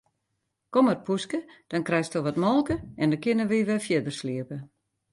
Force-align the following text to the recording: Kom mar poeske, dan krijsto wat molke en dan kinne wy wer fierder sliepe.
Kom 0.77 0.85
mar 0.89 0.97
poeske, 1.09 1.39
dan 1.75 1.85
krijsto 1.91 2.23
wat 2.31 2.41
molke 2.47 2.75
en 3.01 3.09
dan 3.15 3.23
kinne 3.23 3.45
wy 3.51 3.59
wer 3.67 3.85
fierder 3.87 4.15
sliepe. 4.21 4.57